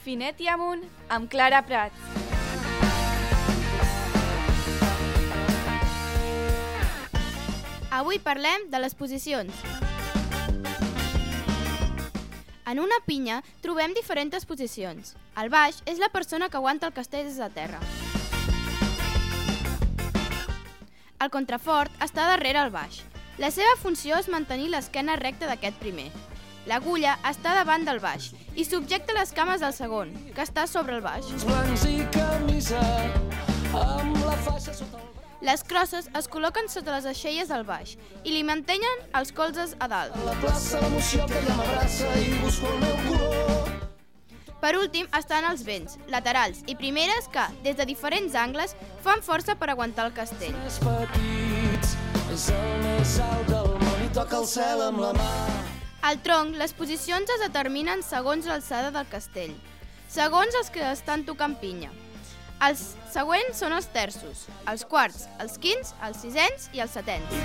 [0.00, 0.80] Finet i amunt
[1.12, 1.96] amb Clara Prats.
[7.92, 9.52] Avui parlem de les posicions.
[12.70, 15.12] En una pinya trobem diferents posicions.
[15.36, 17.82] El baix és la persona que aguanta el castell des de terra.
[21.20, 23.02] El contrafort està darrere el baix.
[23.36, 26.08] La seva funció és mantenir l'esquena recta d'aquest primer.
[26.70, 31.02] L'agulla està davant del baix i subjecta les cames del segon, que està sobre el
[31.02, 31.26] baix.
[35.42, 39.88] Les crosses es col·loquen sota les aixelles del baix i li mantenen els colzes a
[39.90, 40.14] dalt.
[40.14, 43.40] a la plaça l'emoció que ella m'abraça i busco el meu color
[44.60, 49.56] Per últim estan els vents, laterals i primeres que, des de diferents angles, fan força
[49.56, 50.54] per aguantar el castell.
[50.62, 51.96] més petits
[52.36, 55.69] és el més alt del món i toca el cel amb la mà
[56.02, 59.52] Al tronc, les posicions es determinen segons l'alçada del castell,
[60.08, 61.90] segons els que estan tocant pinya.
[62.64, 67.36] Els següents són els terços, els quarts, els quints, els sisens i els setens.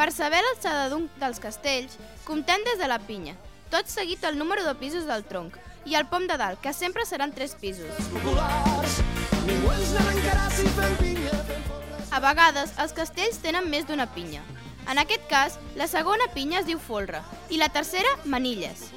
[0.00, 3.36] Per saber l'alçada d'un dels castells, comptem des de la pinya,
[3.68, 7.04] tot seguit el número de pisos del tronc i el pom de dalt, que sempre
[7.06, 7.90] seran tres pisos.
[12.10, 14.42] A vegades, els castells tenen més d'una pinya.
[14.90, 18.90] En aquest cas, la segona pinya es diu folre i la tercera, manilles.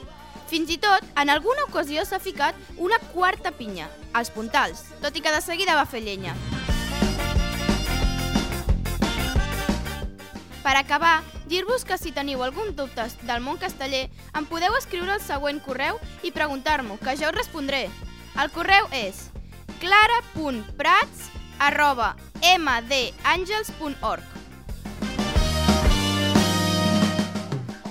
[0.48, 5.24] Fins i tot, en alguna ocasió s'ha ficat una quarta pinya, als puntals, tot i
[5.24, 6.36] que de seguida va fer llenya.
[10.64, 15.24] Per acabar, dir-vos que si teniu algun dubte del món casteller, em podeu escriure el
[15.24, 17.90] següent correu i preguntar-m'ho, que jo us respondré.
[18.38, 19.30] El correu és
[19.82, 24.38] clara.prats arroba mdangels.org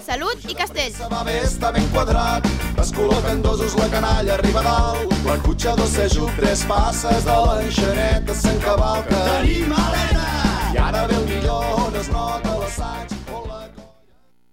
[0.07, 1.01] Salut i castells!
[1.11, 2.47] Va bé, està ben quadrat,
[2.79, 5.11] es col·loquen dosos, la canalla arriba dalt.
[5.27, 9.25] La cotxa dos s'ajup, tres passes de l'enxaneta se'n cavalca